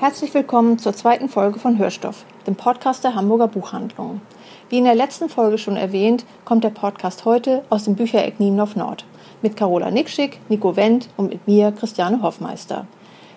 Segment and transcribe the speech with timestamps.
[0.00, 4.20] Herzlich willkommen zur zweiten Folge von Hörstoff, dem Podcast der Hamburger Buchhandlung.
[4.68, 8.76] Wie in der letzten Folge schon erwähnt, kommt der Podcast heute aus dem Büchereck Nienhoff
[8.76, 9.04] Nord
[9.42, 12.86] mit Carola Nickschick, Nico Wendt und mit mir, Christiane Hoffmeister.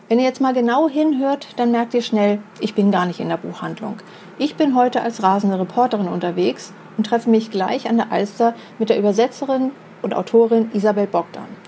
[0.08, 3.30] Wenn ihr jetzt mal genau hinhört, dann merkt ihr schnell, ich bin gar nicht in
[3.30, 3.96] der Buchhandlung.
[4.38, 8.90] Ich bin heute als rasende Reporterin unterwegs und treffe mich gleich an der Alster mit
[8.90, 9.72] der Übersetzerin
[10.04, 11.61] und Autorin Isabel Bogdan.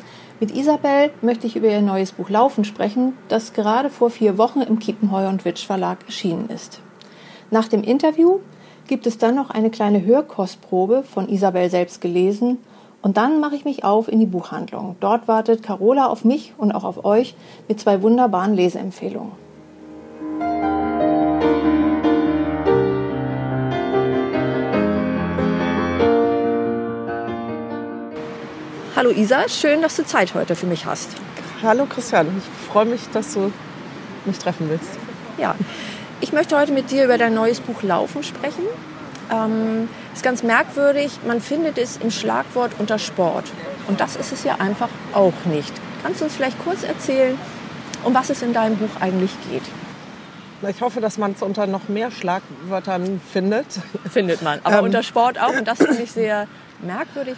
[0.44, 4.60] Mit Isabel möchte ich über ihr neues Buch Laufen sprechen, das gerade vor vier Wochen
[4.60, 6.82] im Kiepenheuer und Witsch Verlag erschienen ist.
[7.50, 8.40] Nach dem Interview
[8.86, 12.58] gibt es dann noch eine kleine Hörkostprobe von Isabel selbst gelesen
[13.02, 14.98] und dann mache ich mich auf in die Buchhandlung.
[15.00, 17.36] Dort wartet Carola auf mich und auch auf euch
[17.70, 19.43] mit zwei wunderbaren Leseempfehlungen.
[29.04, 31.10] Hallo Isa, schön, dass du Zeit heute für mich hast.
[31.62, 33.52] Hallo Christian, ich freue mich, dass du
[34.24, 34.92] mich treffen willst.
[35.38, 35.56] Ja,
[36.22, 38.64] ich möchte heute mit dir über dein neues Buch Laufen sprechen.
[39.30, 43.44] Ähm, ist ganz merkwürdig, man findet es im Schlagwort unter Sport.
[43.90, 45.74] Und das ist es ja einfach auch nicht.
[46.02, 47.38] Kannst du uns vielleicht kurz erzählen,
[48.06, 49.64] um was es in deinem Buch eigentlich geht?
[50.70, 53.68] Ich hoffe, dass man es unter noch mehr Schlagwörtern findet.
[54.10, 54.86] Findet man, aber ähm.
[54.86, 55.58] unter Sport auch.
[55.58, 56.48] Und das finde ich sehr
[56.82, 57.36] merkwürdig.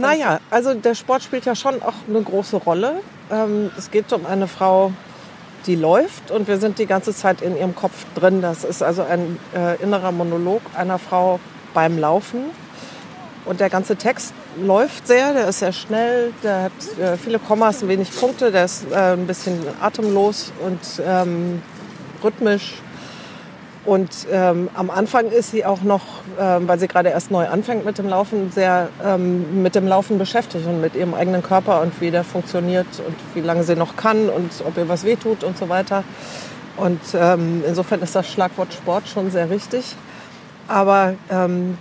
[0.00, 3.00] Naja, also der Sport spielt ja schon auch eine große Rolle.
[3.30, 4.92] Ähm, es geht um eine Frau,
[5.66, 8.40] die läuft und wir sind die ganze Zeit in ihrem Kopf drin.
[8.40, 11.38] Das ist also ein äh, innerer Monolog einer Frau
[11.74, 12.46] beim Laufen.
[13.44, 17.86] Und der ganze Text läuft sehr, der ist sehr schnell, der hat äh, viele Kommas,
[17.86, 21.62] wenig Punkte, der ist äh, ein bisschen atemlos und ähm,
[22.22, 22.74] rhythmisch
[23.86, 26.02] und ähm, am Anfang ist sie auch noch,
[26.38, 30.18] ähm, weil sie gerade erst neu anfängt mit dem Laufen, sehr ähm, mit dem Laufen
[30.18, 33.96] beschäftigt und mit ihrem eigenen Körper und wie der funktioniert und wie lange sie noch
[33.96, 36.04] kann und ob ihr was wehtut und so weiter.
[36.76, 39.96] Und ähm, insofern ist das Schlagwort Sport schon sehr richtig.
[40.68, 41.78] Aber ähm,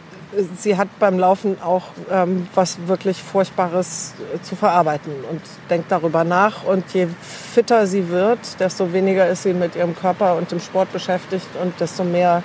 [0.57, 6.23] sie hat beim Laufen auch ähm, was wirklich Furchtbares äh, zu verarbeiten und denkt darüber
[6.23, 6.63] nach.
[6.63, 10.91] Und je fitter sie wird, desto weniger ist sie mit ihrem Körper und dem Sport
[10.93, 12.43] beschäftigt und desto mehr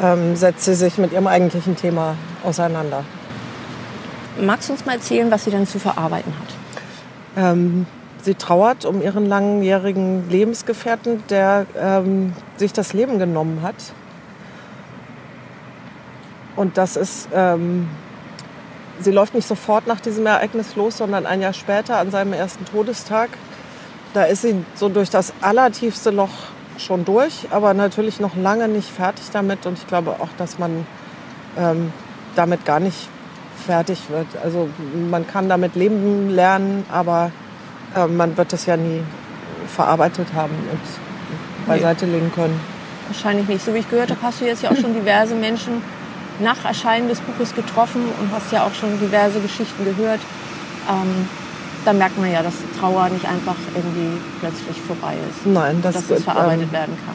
[0.00, 3.04] ähm, setzt sie sich mit ihrem eigentlichen Thema auseinander.
[4.40, 7.42] Magst du uns mal erzählen, was sie denn zu verarbeiten hat?
[7.42, 7.86] Ähm,
[8.22, 13.76] sie trauert um ihren langjährigen Lebensgefährten, der ähm, sich das Leben genommen hat
[16.56, 17.88] und das ist, ähm,
[19.00, 22.64] sie läuft nicht sofort nach diesem Ereignis los, sondern ein Jahr später an seinem ersten
[22.64, 23.28] Todestag.
[24.14, 26.30] Da ist sie so durch das allertiefste Loch
[26.78, 29.66] schon durch, aber natürlich noch lange nicht fertig damit.
[29.66, 30.86] Und ich glaube auch, dass man
[31.58, 31.92] ähm,
[32.34, 33.08] damit gar nicht
[33.66, 34.26] fertig wird.
[34.42, 34.68] Also
[35.10, 37.30] man kann damit leben lernen, aber
[37.94, 39.02] äh, man wird es ja nie
[39.66, 42.58] verarbeitet haben und beiseite legen können.
[43.08, 43.64] Wahrscheinlich nicht.
[43.64, 45.82] So wie ich gehört habe, hast du jetzt ja auch schon diverse Menschen
[46.40, 50.20] nach Erscheinen des Buches getroffen und hast ja auch schon diverse Geschichten gehört.
[50.88, 51.28] Ähm,
[51.84, 55.46] da merkt man ja, dass Trauer nicht einfach irgendwie plötzlich vorbei ist.
[55.46, 57.14] Nein, das dass es verarbeitet ähm, werden kann.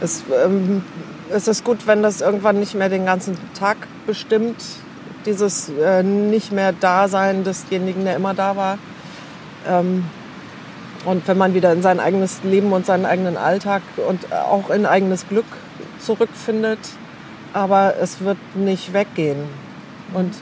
[0.00, 0.82] Es, ähm,
[1.30, 3.76] es ist gut, wenn das irgendwann nicht mehr den ganzen Tag
[4.06, 4.62] bestimmt.
[5.26, 8.78] Dieses äh, nicht mehr Dasein desjenigen, der immer da war.
[9.66, 10.04] Ähm,
[11.06, 14.84] und wenn man wieder in sein eigenes Leben und seinen eigenen Alltag und auch in
[14.84, 15.46] eigenes Glück
[15.98, 16.78] zurückfindet,
[17.52, 19.44] aber es wird nicht weggehen.
[20.12, 20.34] Und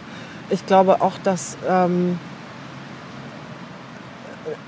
[0.50, 2.19] ich glaube auch, dass ähm,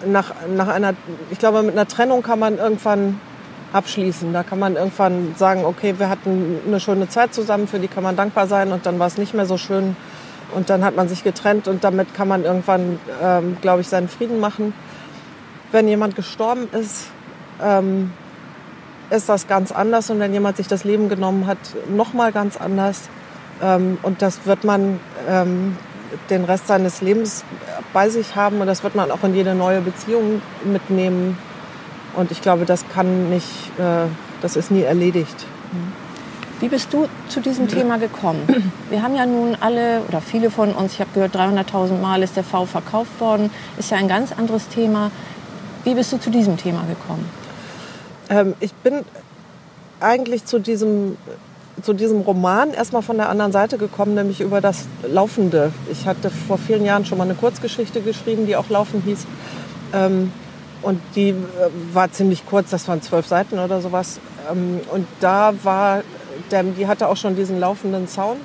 [0.07, 0.95] nach, nach einer,
[1.31, 3.21] ich glaube, mit einer Trennung kann man irgendwann
[3.73, 4.33] abschließen.
[4.33, 8.03] Da kann man irgendwann sagen, okay, wir hatten eine schöne Zeit zusammen, für die kann
[8.03, 9.97] man dankbar sein und dann war es nicht mehr so schön
[10.55, 14.09] und dann hat man sich getrennt und damit kann man irgendwann, ähm, glaube ich, seinen
[14.09, 14.75] Frieden machen.
[15.73, 17.07] Wenn jemand gestorben ist,
[17.63, 18.11] ähm,
[19.11, 21.59] ist das ganz anders und wenn jemand sich das Leben genommen hat,
[21.89, 23.09] noch mal ganz anders.
[23.63, 25.77] Ähm, und das wird man ähm,
[26.31, 27.45] den Rest seines Lebens
[27.93, 31.37] bei sich haben und das wird man auch in jede neue Beziehung mitnehmen.
[32.17, 33.49] Und ich glaube, das kann nicht,
[33.79, 34.07] äh,
[34.41, 35.47] das ist nie erledigt.
[36.61, 38.41] Wie bist du zu diesem Thema gekommen?
[38.91, 42.37] Wir haben ja nun alle oder viele von uns, ich habe gehört, 300.000 Mal ist
[42.37, 45.11] der V verkauft worden, ist ja ein ganz anderes Thema.
[45.85, 47.40] Wie bist du zu diesem Thema gekommen?
[48.31, 49.05] Ähm, ich bin
[49.99, 51.19] eigentlich zu diesem,
[51.83, 55.73] zu diesem Roman erstmal von der anderen Seite gekommen, nämlich über das Laufende.
[55.91, 59.27] Ich hatte vor vielen Jahren schon mal eine Kurzgeschichte geschrieben, die auch Laufen hieß.
[59.93, 60.33] Ähm,
[60.83, 61.35] und die äh,
[61.93, 64.21] war ziemlich kurz, das waren zwölf Seiten oder sowas.
[64.51, 66.03] Ähm, und da war,
[66.51, 68.41] der, die hatte auch schon diesen laufenden Sound.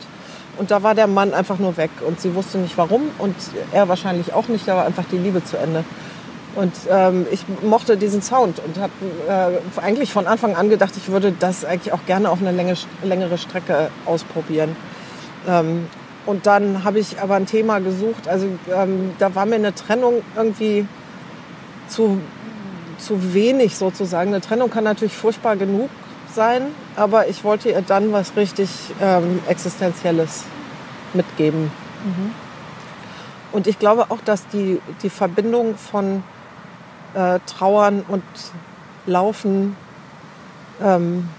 [0.57, 3.35] Und da war der Mann einfach nur weg und sie wusste nicht warum und
[3.73, 5.83] er wahrscheinlich auch nicht, da war einfach die Liebe zu Ende.
[6.55, 8.93] Und ähm, ich mochte diesen Sound und habe
[9.77, 12.75] äh, eigentlich von Anfang an gedacht, ich würde das eigentlich auch gerne auf eine Länge,
[13.03, 14.75] längere Strecke ausprobieren.
[15.47, 15.87] Ähm,
[16.25, 18.27] und dann habe ich aber ein Thema gesucht.
[18.27, 20.87] Also ähm, da war mir eine Trennung irgendwie
[21.87, 22.21] zu,
[22.97, 24.29] zu wenig sozusagen.
[24.29, 25.89] Eine Trennung kann natürlich furchtbar genug
[26.33, 26.63] sein,
[26.95, 28.69] aber ich wollte ihr dann was richtig
[29.01, 30.45] ähm, Existenzielles
[31.13, 31.63] mitgeben.
[32.03, 32.31] Mhm.
[33.51, 36.23] Und ich glaube auch, dass die, die Verbindung von
[37.15, 38.23] äh, Trauern und
[39.05, 39.75] Laufen
[40.81, 41.29] ähm,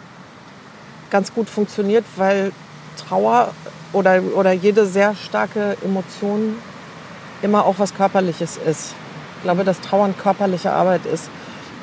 [1.10, 2.52] ganz gut funktioniert, weil
[2.96, 3.52] Trauer
[3.92, 6.56] oder, oder jede sehr starke Emotion
[7.42, 8.94] immer auch was Körperliches ist.
[9.36, 11.28] Ich glaube, dass Trauern körperliche Arbeit ist.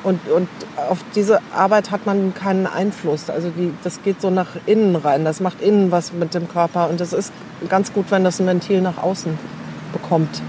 [0.02, 3.30] Und, und auf diese Arbeit hat man keinen Einfluss.
[3.30, 5.24] Also die, das geht so nach innen rein.
[5.24, 6.90] Das macht innen was mit dem Körper.
[6.90, 7.32] Und es ist
[7.70, 9.38] ganz gut, wenn das ein Ventil nach außen
[9.92, 10.42] bekommt.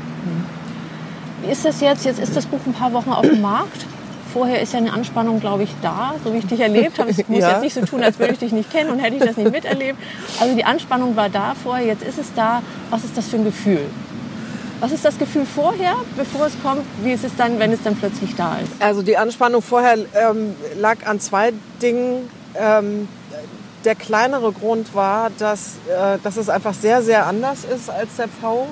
[1.46, 2.06] Wie ist das jetzt?
[2.06, 3.86] Jetzt ist das Buch ein paar Wochen auf dem Markt.
[4.34, 7.12] Vorher ist ja eine Anspannung, glaube ich, da, so wie ich dich erlebt habe.
[7.12, 7.52] Ich muss ja.
[7.52, 9.52] jetzt nicht so tun, als würde ich dich nicht kennen und hätte ich das nicht
[9.52, 10.00] miterlebt.
[10.40, 12.64] Also die Anspannung war da vorher, jetzt ist es da.
[12.90, 13.82] Was ist das für ein Gefühl?
[14.80, 16.82] Was ist das Gefühl vorher, bevor es kommt?
[17.04, 18.72] Wie ist es dann, wenn es dann plötzlich da ist?
[18.82, 22.28] Also die Anspannung vorher ähm, lag an zwei Dingen.
[22.56, 23.08] Ähm,
[23.86, 28.28] der kleinere Grund war, dass, äh, dass es einfach sehr, sehr anders ist als der
[28.28, 28.68] V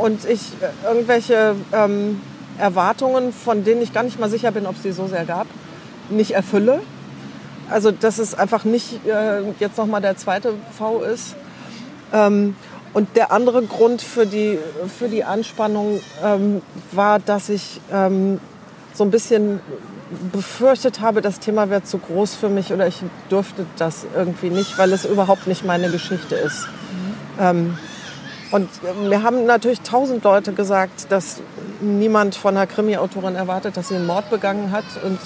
[0.00, 2.20] und ich äh, irgendwelche ähm,
[2.58, 5.46] Erwartungen, von denen ich gar nicht mal sicher bin, ob es die so sehr gab,
[6.10, 6.80] nicht erfülle.
[7.68, 11.34] Also dass es einfach nicht äh, jetzt nochmal der zweite V ist.
[12.12, 12.54] Ähm,
[12.92, 14.58] und der andere Grund für die,
[14.98, 16.62] für die Anspannung ähm,
[16.92, 18.40] war, dass ich ähm,
[18.94, 19.60] so ein bisschen
[20.32, 24.78] befürchtet habe, das Thema wäre zu groß für mich oder ich dürfte das irgendwie nicht,
[24.78, 26.68] weil es überhaupt nicht meine Geschichte ist.
[27.38, 27.78] Mhm.
[28.50, 28.68] Und
[29.08, 31.40] mir haben natürlich tausend Leute gesagt, dass
[31.80, 34.84] niemand von einer Krimi-Autorin erwartet, dass sie einen Mord begangen hat.
[35.02, 35.18] Und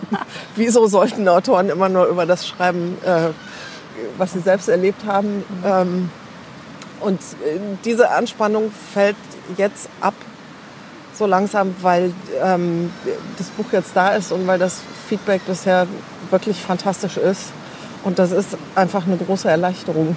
[0.56, 3.28] wieso sollten Autoren immer nur über das schreiben, äh,
[4.18, 5.44] was sie selbst erlebt haben?
[5.64, 6.10] Ähm,
[7.00, 9.16] und äh, diese Anspannung fällt
[9.56, 10.14] jetzt ab,
[11.14, 12.90] so langsam, weil ähm,
[13.38, 15.86] das Buch jetzt da ist und weil das Feedback bisher
[16.30, 17.52] wirklich fantastisch ist.
[18.04, 20.16] Und das ist einfach eine große Erleichterung.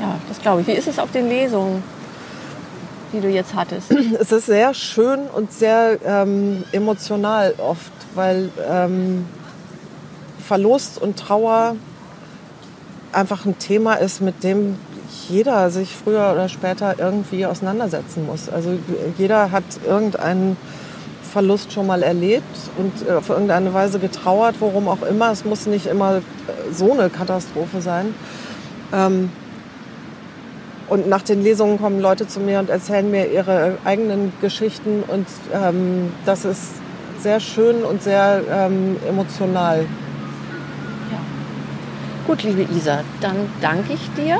[0.00, 0.66] Ja, das glaube ich.
[0.66, 1.82] Wie ist es auf den Lesungen,
[3.12, 3.90] die du jetzt hattest?
[4.20, 9.26] Es ist sehr schön und sehr ähm, emotional oft, weil ähm,
[10.46, 11.76] Verlust und Trauer
[13.12, 14.76] einfach ein Thema ist, mit dem
[15.28, 18.48] jeder sich früher oder später irgendwie auseinandersetzen muss.
[18.48, 18.78] Also
[19.16, 20.56] jeder hat irgendeinen
[21.32, 22.44] Verlust schon mal erlebt
[22.76, 25.32] und auf irgendeine Weise getrauert, worum auch immer.
[25.32, 26.20] Es muss nicht immer
[26.72, 28.14] so eine Katastrophe sein.
[28.92, 29.30] Ähm,
[30.94, 35.02] und nach den Lesungen kommen Leute zu mir und erzählen mir ihre eigenen Geschichten.
[35.08, 36.74] Und ähm, das ist
[37.18, 39.80] sehr schön und sehr ähm, emotional.
[41.10, 41.18] Ja.
[42.28, 44.38] Gut, liebe Isa, dann danke ich dir.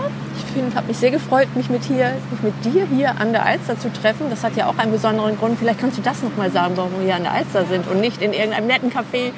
[0.56, 3.76] Ich habe mich sehr gefreut, mich mit, hier, mich mit dir hier an der Alster
[3.76, 4.26] zu treffen.
[4.30, 5.58] Das hat ja auch einen besonderen Grund.
[5.58, 8.00] Vielleicht kannst du das noch mal sagen, warum wir hier an der Alster sind und
[8.00, 9.32] nicht in irgendeinem netten Café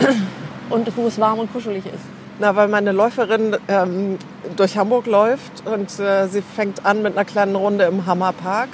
[0.68, 2.04] und wo es warm und kuschelig ist.
[2.38, 4.18] Na, weil meine Läuferin ähm,
[4.56, 8.68] durch Hamburg läuft und äh, sie fängt an mit einer kleinen Runde im Hammerpark,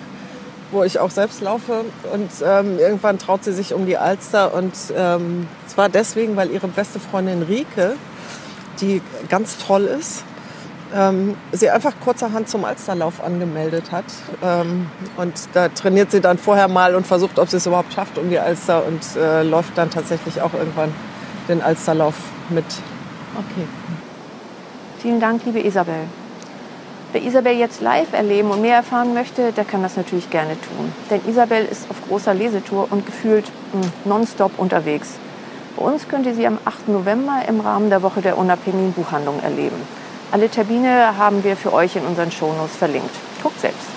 [0.70, 1.84] wo ich auch selbst laufe.
[2.12, 4.54] Und ähm, irgendwann traut sie sich um die Alster.
[4.54, 7.94] Und ähm, zwar deswegen, weil ihre beste Freundin Rike,
[8.80, 10.24] die ganz toll ist,
[10.94, 14.04] ähm, sie einfach kurzerhand zum Alsterlauf angemeldet hat.
[14.42, 14.86] Ähm,
[15.16, 18.28] und da trainiert sie dann vorher mal und versucht, ob sie es überhaupt schafft um
[18.28, 20.92] die Alster und äh, läuft dann tatsächlich auch irgendwann
[21.48, 22.14] den Alsterlauf
[22.50, 22.64] mit.
[23.34, 23.66] Okay.
[25.02, 26.04] Vielen Dank, liebe Isabel.
[27.10, 30.92] Wer Isabel jetzt live erleben und mehr erfahren möchte, der kann das natürlich gerne tun.
[31.10, 35.14] Denn Isabel ist auf großer Lesetour und gefühlt hm, nonstop unterwegs.
[35.76, 36.86] Bei uns könnt ihr sie am 8.
[36.86, 39.74] November im Rahmen der Woche der unabhängigen Buchhandlung erleben.
[40.30, 43.10] Alle Termine haben wir für euch in unseren Shownotes verlinkt.
[43.42, 43.88] Guckt selbst.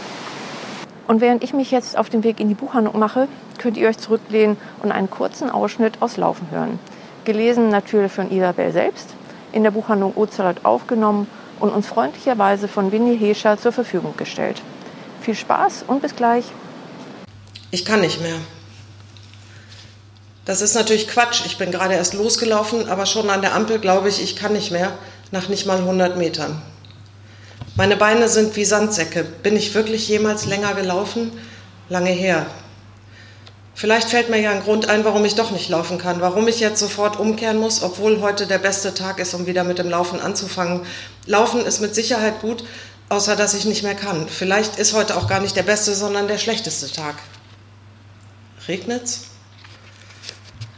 [1.07, 3.27] Und während ich mich jetzt auf den Weg in die Buchhandlung mache,
[3.59, 6.79] könnt ihr euch zurücklehnen und einen kurzen Ausschnitt aus Laufen hören.
[7.25, 9.14] Gelesen natürlich von Isabel selbst
[9.55, 11.27] in der Buchhandlung Ozelot aufgenommen
[11.59, 14.61] und uns freundlicherweise von Winnie Hescher zur Verfügung gestellt.
[15.21, 16.43] Viel Spaß und bis gleich.
[17.71, 18.35] Ich kann nicht mehr.
[20.43, 21.45] Das ist natürlich Quatsch.
[21.45, 24.71] Ich bin gerade erst losgelaufen, aber schon an der Ampel glaube ich, ich kann nicht
[24.71, 24.91] mehr,
[25.31, 26.61] nach nicht mal 100 Metern.
[27.77, 29.23] Meine Beine sind wie Sandsäcke.
[29.23, 31.31] Bin ich wirklich jemals länger gelaufen?
[31.87, 32.45] Lange her.
[33.77, 36.61] Vielleicht fällt mir ja ein Grund ein, warum ich doch nicht laufen kann, warum ich
[36.61, 40.21] jetzt sofort umkehren muss, obwohl heute der beste Tag ist, um wieder mit dem Laufen
[40.21, 40.85] anzufangen.
[41.25, 42.63] Laufen ist mit Sicherheit gut,
[43.09, 44.29] außer dass ich nicht mehr kann.
[44.29, 47.15] Vielleicht ist heute auch gar nicht der beste, sondern der schlechteste Tag.
[48.65, 49.23] Regnet's?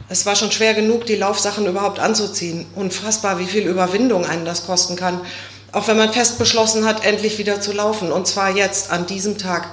[0.08, 2.66] Es war schon schwer genug, die Laufsachen überhaupt anzuziehen.
[2.74, 5.20] Unfassbar, wie viel Überwindung einen das kosten kann.
[5.70, 8.10] Auch wenn man fest beschlossen hat, endlich wieder zu laufen.
[8.10, 9.68] Und zwar jetzt, an diesem Tag.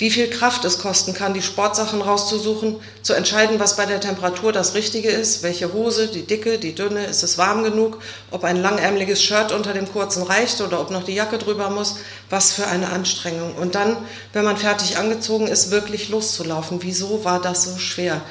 [0.00, 4.50] Wie viel Kraft es kosten kann, die Sportsachen rauszusuchen, zu entscheiden, was bei der Temperatur
[4.50, 7.98] das Richtige ist, welche Hose, die dicke, die dünne, ist es warm genug,
[8.30, 11.96] ob ein langärmeliges Shirt unter dem kurzen reicht oder ob noch die Jacke drüber muss.
[12.30, 13.54] Was für eine Anstrengung.
[13.56, 13.98] Und dann,
[14.32, 16.78] wenn man fertig angezogen ist, wirklich loszulaufen.
[16.80, 18.22] Wieso war das so schwer?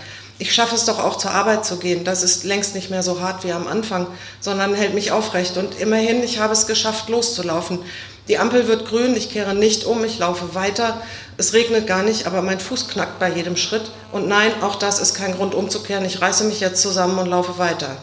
[0.42, 2.06] ich schaffe es doch auch zur Arbeit zu gehen.
[2.06, 4.08] Das ist längst nicht mehr so hart wie am Anfang,
[4.40, 5.58] sondern hält mich aufrecht.
[5.58, 7.80] Und immerhin, ich habe es geschafft, loszulaufen.
[8.28, 11.02] Die Ampel wird grün, ich kehre nicht um, ich laufe weiter.
[11.38, 13.90] Es regnet gar nicht, aber mein Fuß knackt bei jedem Schritt.
[14.12, 16.06] Und nein, auch das ist kein Grund umzukehren.
[16.06, 17.98] Ich reiße mich jetzt zusammen und laufe weiter.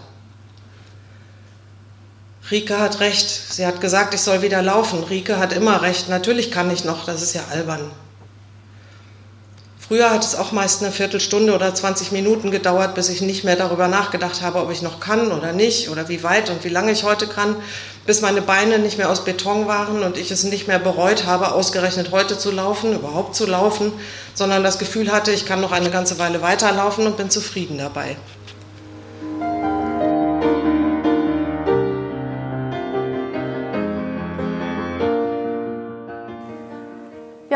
[2.51, 3.29] Rike hat recht.
[3.29, 5.05] Sie hat gesagt, ich soll wieder laufen.
[5.05, 6.09] Rike hat immer recht.
[6.09, 7.91] Natürlich kann ich noch, das ist ja albern.
[9.89, 13.55] Früher hat es auch meist eine Viertelstunde oder 20 Minuten gedauert, bis ich nicht mehr
[13.55, 16.91] darüber nachgedacht habe, ob ich noch kann oder nicht oder wie weit und wie lange
[16.91, 17.55] ich heute kann,
[18.05, 21.53] bis meine Beine nicht mehr aus Beton waren und ich es nicht mehr bereut habe,
[21.53, 23.93] ausgerechnet heute zu laufen, überhaupt zu laufen,
[24.35, 28.17] sondern das Gefühl hatte, ich kann noch eine ganze Weile weiterlaufen und bin zufrieden dabei.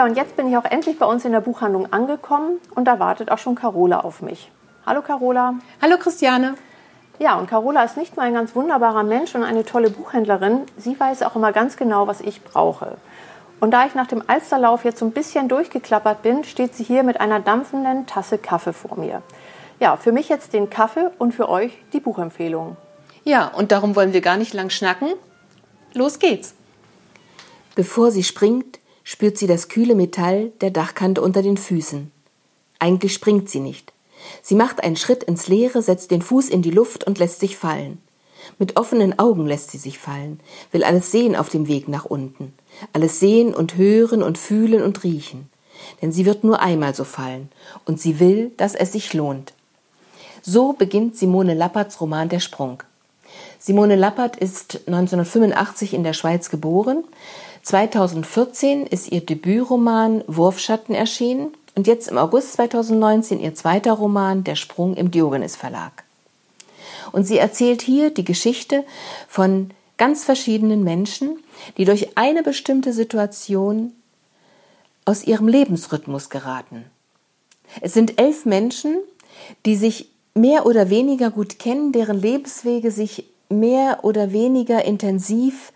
[0.00, 2.98] Ja, und jetzt bin ich auch endlich bei uns in der Buchhandlung angekommen und da
[2.98, 4.50] wartet auch schon Carola auf mich.
[4.86, 5.56] Hallo Carola.
[5.82, 6.54] Hallo Christiane.
[7.18, 10.98] Ja, und Carola ist nicht nur ein ganz wunderbarer Mensch und eine tolle Buchhändlerin, sie
[10.98, 12.96] weiß auch immer ganz genau, was ich brauche.
[13.60, 17.02] Und da ich nach dem Alsterlauf jetzt so ein bisschen durchgeklappert bin, steht sie hier
[17.02, 19.20] mit einer dampfenden Tasse Kaffee vor mir.
[19.80, 22.78] Ja, für mich jetzt den Kaffee und für euch die Buchempfehlung.
[23.24, 25.10] Ja, und darum wollen wir gar nicht lang schnacken.
[25.92, 26.54] Los geht's.
[27.74, 28.79] Bevor sie springt,
[29.10, 32.12] spürt sie das kühle Metall der Dachkante unter den Füßen.
[32.78, 33.92] Eigentlich springt sie nicht.
[34.40, 37.56] Sie macht einen Schritt ins Leere, setzt den Fuß in die Luft und lässt sich
[37.56, 38.00] fallen.
[38.60, 40.38] Mit offenen Augen lässt sie sich fallen,
[40.70, 42.54] will alles sehen auf dem Weg nach unten.
[42.92, 45.50] Alles sehen und hören und fühlen und riechen.
[46.00, 47.48] Denn sie wird nur einmal so fallen.
[47.84, 49.54] Und sie will, dass es sich lohnt.
[50.40, 52.84] So beginnt Simone Lapperts Roman Der Sprung.
[53.58, 57.04] Simone Lappert ist 1985 in der Schweiz geboren.
[57.62, 64.56] 2014 ist ihr Debütroman Wurfschatten erschienen und jetzt im August 2019 ihr zweiter Roman Der
[64.56, 66.04] Sprung im Diogenes Verlag.
[67.12, 68.84] Und sie erzählt hier die Geschichte
[69.28, 71.38] von ganz verschiedenen Menschen,
[71.76, 73.92] die durch eine bestimmte Situation
[75.04, 76.86] aus ihrem Lebensrhythmus geraten.
[77.80, 78.96] Es sind elf Menschen,
[79.66, 85.72] die sich mehr oder weniger gut kennen, deren Lebenswege sich mehr oder weniger intensiv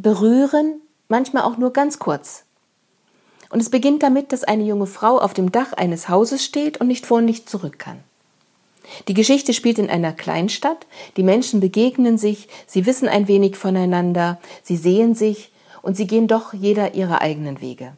[0.00, 2.44] berühren, manchmal auch nur ganz kurz.
[3.50, 6.86] Und es beginnt damit, dass eine junge Frau auf dem Dach eines Hauses steht und
[6.86, 7.98] nicht vor und nicht zurück kann.
[9.08, 14.40] Die Geschichte spielt in einer Kleinstadt, die Menschen begegnen sich, sie wissen ein wenig voneinander,
[14.62, 15.50] sie sehen sich
[15.82, 17.92] und sie gehen doch jeder ihre eigenen Wege.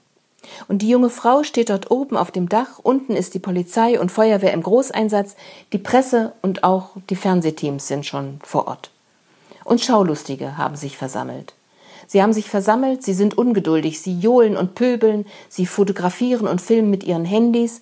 [0.68, 4.12] Und die junge Frau steht dort oben auf dem Dach, unten ist die Polizei und
[4.12, 5.36] Feuerwehr im Großeinsatz,
[5.72, 8.90] die Presse und auch die Fernsehteams sind schon vor Ort.
[9.64, 11.54] Und Schaulustige haben sich versammelt.
[12.06, 16.90] Sie haben sich versammelt, sie sind ungeduldig, sie johlen und pöbeln, sie fotografieren und filmen
[16.90, 17.80] mit ihren Handys.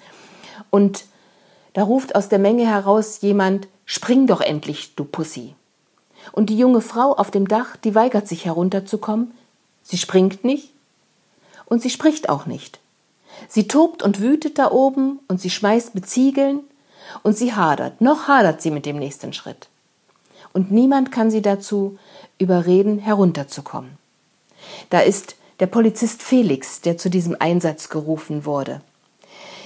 [0.70, 1.04] Und
[1.72, 5.54] da ruft aus der Menge heraus jemand, spring doch endlich, du Pussy.
[6.30, 9.32] Und die junge Frau auf dem Dach, die weigert sich herunterzukommen.
[9.82, 10.72] Sie springt nicht
[11.66, 12.78] und sie spricht auch nicht.
[13.48, 16.60] Sie tobt und wütet da oben und sie schmeißt mit Ziegeln
[17.22, 18.00] und sie hadert.
[18.00, 19.68] Noch hadert sie mit dem nächsten Schritt.
[20.52, 21.98] Und niemand kann sie dazu
[22.38, 24.01] überreden, herunterzukommen.
[24.90, 28.80] Da ist der Polizist Felix, der zu diesem Einsatz gerufen wurde.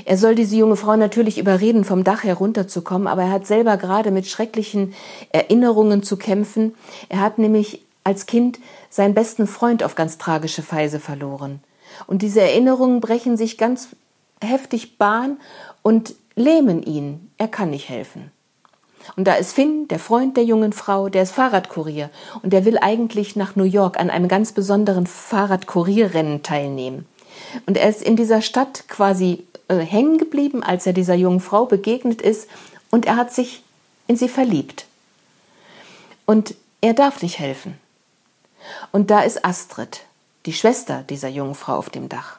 [0.05, 4.11] Er soll diese junge Frau natürlich überreden, vom Dach herunterzukommen, aber er hat selber gerade
[4.11, 4.95] mit schrecklichen
[5.31, 6.75] Erinnerungen zu kämpfen.
[7.09, 8.59] Er hat nämlich als Kind
[8.91, 11.61] seinen besten Freund auf ganz tragische Weise verloren.
[12.07, 13.89] Und diese Erinnerungen brechen sich ganz
[14.43, 15.39] heftig Bahn
[15.83, 17.31] und lähmen ihn.
[17.39, 18.31] Er kann nicht helfen.
[19.15, 22.11] Und da ist Finn, der Freund der jungen Frau, der ist Fahrradkurier
[22.43, 27.07] und der will eigentlich nach New York an einem ganz besonderen Fahrradkurierrennen teilnehmen.
[27.67, 31.67] Und er ist in dieser Stadt quasi äh, hängen geblieben, als er dieser jungen Frau
[31.67, 32.49] begegnet ist
[32.91, 33.63] und er hat sich
[34.07, 34.87] in sie verliebt.
[36.25, 37.79] Und er darf nicht helfen.
[38.93, 40.03] Und da ist Astrid,
[40.47, 42.39] die Schwester dieser jungen Frau auf dem Dach.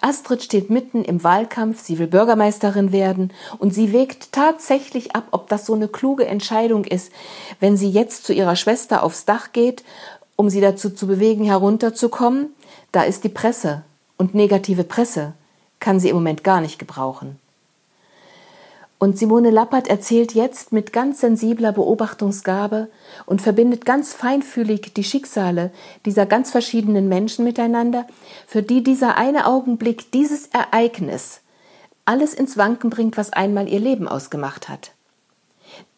[0.00, 5.48] Astrid steht mitten im Wahlkampf, sie will Bürgermeisterin werden und sie wägt tatsächlich ab, ob
[5.48, 7.12] das so eine kluge Entscheidung ist,
[7.60, 9.84] wenn sie jetzt zu ihrer Schwester aufs Dach geht,
[10.36, 12.54] um sie dazu zu bewegen, herunterzukommen.
[12.90, 13.82] Da ist die Presse
[14.16, 15.34] und negative Presse
[15.80, 17.38] kann sie im Moment gar nicht gebrauchen.
[19.02, 22.86] Und Simone Lappert erzählt jetzt mit ganz sensibler Beobachtungsgabe
[23.26, 25.72] und verbindet ganz feinfühlig die Schicksale
[26.06, 28.06] dieser ganz verschiedenen Menschen miteinander,
[28.46, 31.40] für die dieser eine Augenblick, dieses Ereignis
[32.04, 34.92] alles ins Wanken bringt, was einmal ihr Leben ausgemacht hat.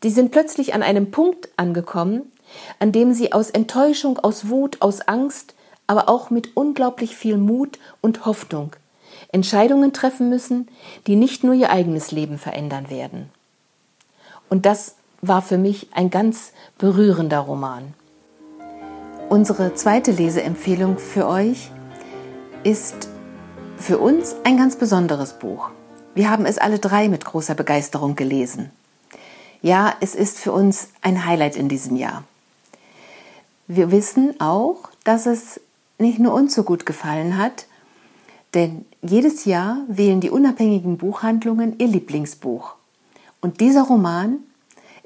[0.03, 2.33] Die sind plötzlich an einem Punkt angekommen,
[2.79, 5.55] an dem sie aus Enttäuschung, aus Wut, aus Angst,
[5.87, 8.75] aber auch mit unglaublich viel Mut und Hoffnung
[9.35, 10.69] Entscheidungen treffen müssen,
[11.07, 13.29] die nicht nur ihr eigenes Leben verändern werden.
[14.49, 17.95] Und das war für mich ein ganz berührender Roman.
[19.29, 21.71] Unsere zweite Leseempfehlung für euch
[22.63, 23.09] ist
[23.77, 25.71] für uns ein ganz besonderes Buch.
[26.15, 28.71] Wir haben es alle drei mit großer Begeisterung gelesen.
[29.63, 32.23] Ja, es ist für uns ein Highlight in diesem Jahr.
[33.67, 35.61] Wir wissen auch, dass es
[35.99, 37.67] nicht nur uns so gut gefallen hat,
[38.55, 42.75] denn jedes Jahr wählen die unabhängigen Buchhandlungen ihr Lieblingsbuch.
[43.41, 44.39] Und dieser Roman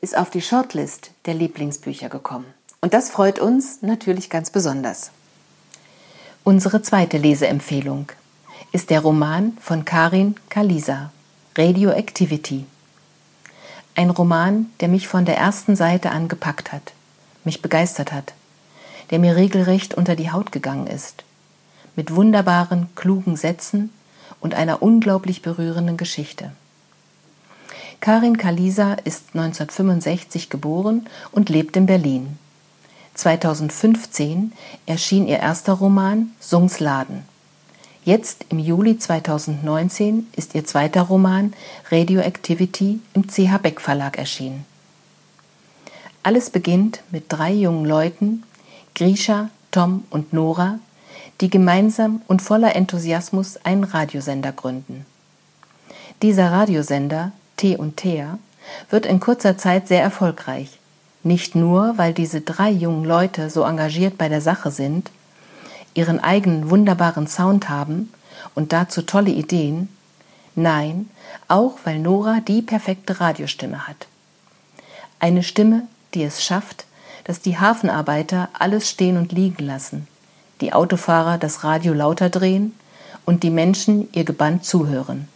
[0.01, 2.47] ist auf die Shortlist der Lieblingsbücher gekommen.
[2.81, 5.11] Und das freut uns natürlich ganz besonders.
[6.45, 8.13] Unsere zweite Leseempfehlung
[8.71, 11.11] ist der Roman von Karin Kalisa,
[11.57, 12.65] Radioactivity.
[13.97, 16.93] Ein Roman, der mich von der ersten Seite an gepackt hat,
[17.45, 18.35] mich begeistert hat,
[19.11, 21.25] der mir regelrecht unter die Haut gegangen ist
[21.99, 23.91] mit wunderbaren, klugen Sätzen
[24.39, 26.53] und einer unglaublich berührenden Geschichte.
[27.99, 32.39] Karin Kalisa ist 1965 geboren und lebt in Berlin.
[33.15, 34.53] 2015
[34.87, 37.25] erschien ihr erster Roman Sungs Laden.
[38.05, 41.53] Jetzt im Juli 2019 ist ihr zweiter Roman
[41.91, 44.65] Radioactivity im CH Beck Verlag erschienen.
[46.23, 48.45] Alles beginnt mit drei jungen Leuten,
[48.95, 50.79] Grisha, Tom und Nora,
[51.41, 55.07] die gemeinsam und voller Enthusiasmus einen Radiosender gründen.
[56.23, 58.39] Dieser Radiosender, T und Thea,
[58.91, 60.79] wird in kurzer Zeit sehr erfolgreich.
[61.23, 65.11] Nicht nur, weil diese drei jungen Leute so engagiert bei der Sache sind,
[65.95, 68.13] ihren eigenen wunderbaren Sound haben
[68.55, 69.89] und dazu tolle Ideen,
[70.55, 71.09] nein,
[71.49, 74.07] auch weil Nora die perfekte Radiostimme hat.
[75.21, 75.83] Eine Stimme,
[76.15, 76.87] die es schafft,
[77.25, 80.07] dass die Hafenarbeiter alles stehen und liegen lassen,
[80.61, 82.75] die Autofahrer das Radio lauter drehen
[83.25, 85.29] und die Menschen ihr gebannt zuhören.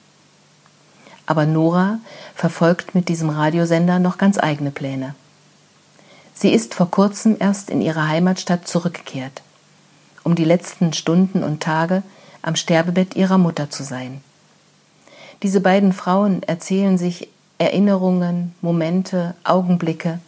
[1.26, 1.98] Aber Nora
[2.34, 5.14] verfolgt mit diesem Radiosender noch ganz eigene Pläne.
[6.34, 9.42] Sie ist vor kurzem erst in ihre Heimatstadt zurückgekehrt,
[10.24, 12.02] um die letzten Stunden und Tage
[12.42, 14.22] am Sterbebett ihrer Mutter zu sein.
[15.42, 20.18] Diese beiden Frauen erzählen sich Erinnerungen, Momente, Augenblicke,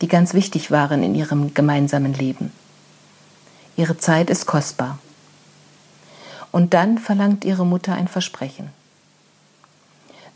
[0.00, 2.52] die ganz wichtig waren in ihrem gemeinsamen Leben.
[3.76, 4.98] Ihre Zeit ist kostbar.
[6.52, 8.70] Und dann verlangt ihre Mutter ein Versprechen.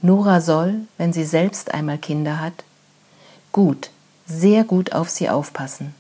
[0.03, 2.65] Nora soll, wenn sie selbst einmal Kinder hat,
[3.53, 3.91] gut,
[4.27, 5.95] sehr gut auf sie aufpassen.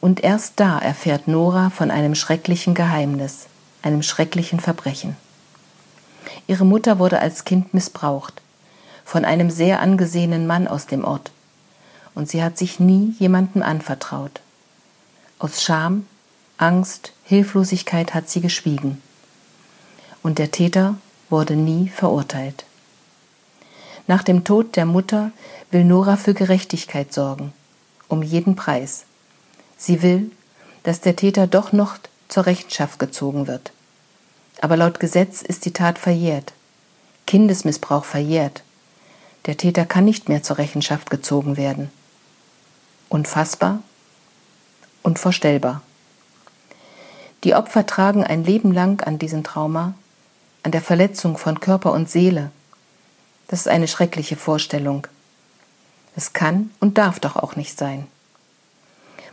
[0.00, 3.46] Und erst da erfährt Nora von einem schrecklichen Geheimnis,
[3.82, 5.16] einem schrecklichen Verbrechen.
[6.46, 8.40] Ihre Mutter wurde als Kind missbraucht,
[9.04, 11.30] von einem sehr angesehenen Mann aus dem Ort,
[12.14, 14.40] und sie hat sich nie jemandem anvertraut.
[15.40, 16.06] Aus Scham,
[16.58, 19.00] Angst, Hilflosigkeit hat sie geschwiegen.
[20.22, 20.96] Und der Täter
[21.30, 22.66] wurde nie verurteilt.
[24.06, 25.32] Nach dem Tod der Mutter
[25.70, 27.54] will Nora für Gerechtigkeit sorgen,
[28.06, 29.06] um jeden Preis.
[29.78, 30.30] Sie will,
[30.82, 31.96] dass der Täter doch noch
[32.28, 33.72] zur Rechenschaft gezogen wird.
[34.60, 36.52] Aber laut Gesetz ist die Tat verjährt.
[37.26, 38.62] Kindesmissbrauch verjährt.
[39.46, 41.90] Der Täter kann nicht mehr zur Rechenschaft gezogen werden.
[43.08, 43.82] Unfassbar?
[45.02, 45.82] Unvorstellbar.
[47.44, 49.94] Die Opfer tragen ein Leben lang an diesem Trauma,
[50.62, 52.50] an der Verletzung von Körper und Seele.
[53.48, 55.06] Das ist eine schreckliche Vorstellung.
[56.16, 58.06] Es kann und darf doch auch nicht sein.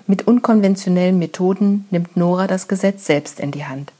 [0.05, 3.91] Mit unkonventionellen Methoden nimmt Nora das Gesetz selbst in die Hand,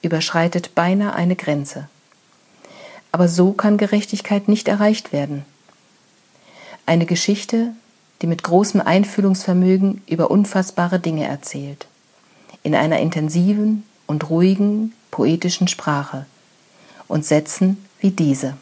[0.00, 1.88] überschreitet beinahe eine Grenze.
[3.12, 5.44] Aber so kann Gerechtigkeit nicht erreicht werden.
[6.86, 7.74] Eine Geschichte,
[8.22, 11.86] die mit großem Einfühlungsvermögen über unfassbare Dinge erzählt,
[12.62, 16.26] in einer intensiven und ruhigen, poetischen Sprache
[17.08, 18.56] und Sätzen wie diese.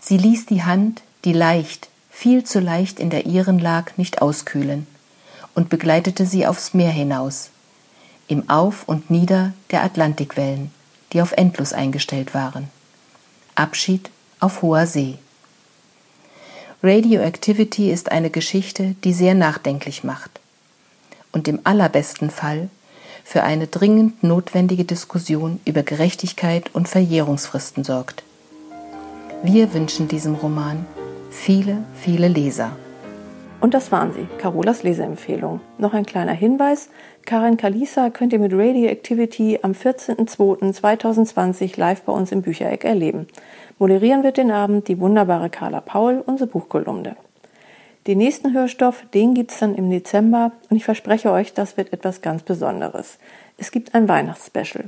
[0.00, 4.86] Sie ließ die Hand, die leicht, viel zu leicht in der ihren lag, nicht auskühlen
[5.54, 7.50] und begleitete sie aufs Meer hinaus,
[8.26, 10.72] im Auf und Nieder der Atlantikwellen,
[11.12, 12.68] die auf Endlos eingestellt waren.
[13.54, 15.18] Abschied auf hoher See.
[16.86, 20.38] Radioactivity ist eine Geschichte, die sehr nachdenklich macht
[21.32, 22.68] und im allerbesten Fall
[23.24, 28.22] für eine dringend notwendige Diskussion über Gerechtigkeit und Verjährungsfristen sorgt.
[29.42, 30.84] Wir wünschen diesem Roman
[31.30, 32.76] viele, viele Leser.
[33.62, 35.60] Und das waren sie, Carolas Leseempfehlung.
[35.78, 36.90] Noch ein kleiner Hinweis.
[37.24, 43.26] Karin Kalisa könnt ihr mit Radioactivity am 14.02.2020 live bei uns im Büchereck erleben.
[43.84, 47.16] Moderieren wird den Abend die wunderbare Carla Paul, unsere Buchkolumne.
[48.06, 52.22] Den nächsten Hörstoff, den gibt's dann im Dezember und ich verspreche euch, das wird etwas
[52.22, 53.18] ganz Besonderes.
[53.58, 54.86] Es gibt ein Weihnachtsspecial.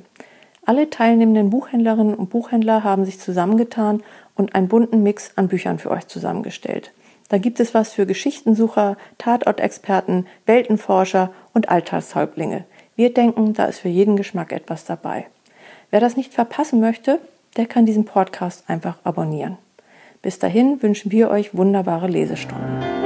[0.64, 4.02] Alle teilnehmenden Buchhändlerinnen und Buchhändler haben sich zusammengetan
[4.34, 6.90] und einen bunten Mix an Büchern für euch zusammengestellt.
[7.28, 12.64] Da gibt es was für Geschichtensucher, Tatortexperten, Weltenforscher und Alltagshäuptlinge.
[12.94, 15.26] Wir denken, da ist für jeden Geschmack etwas dabei.
[15.90, 17.20] Wer das nicht verpassen möchte,
[17.56, 19.58] der kann diesen Podcast einfach abonnieren.
[20.22, 23.05] Bis dahin wünschen wir euch wunderbare Lesestunden.